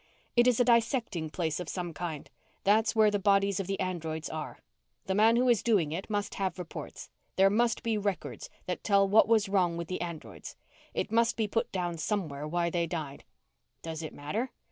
"It 0.35 0.47
is 0.47 0.59
a 0.59 0.65
dissecting 0.65 1.29
place 1.29 1.59
of 1.59 1.69
some 1.69 1.93
kind. 1.93 2.27
That's 2.63 2.95
where 2.95 3.11
the 3.11 3.19
bodies 3.19 3.59
of 3.59 3.67
the 3.67 3.79
androids 3.79 4.31
are. 4.31 4.57
The 5.05 5.13
man 5.13 5.35
who 5.35 5.47
is 5.47 5.61
doing 5.61 5.91
it 5.91 6.09
must 6.09 6.33
have 6.33 6.57
reports. 6.57 7.11
There 7.35 7.51
must 7.51 7.83
be 7.83 7.99
records 7.99 8.49
that 8.65 8.83
tell 8.83 9.07
what 9.07 9.27
was 9.27 9.47
wrong 9.47 9.77
with 9.77 9.89
the 9.89 10.01
androids. 10.01 10.55
It 10.95 11.11
must 11.11 11.37
be 11.37 11.47
put 11.47 11.71
down 11.71 11.99
somewhere 11.99 12.47
why 12.47 12.71
they 12.71 12.87
died." 12.87 13.25
"Does 13.83 14.01
it 14.01 14.11
matter?" 14.11 14.49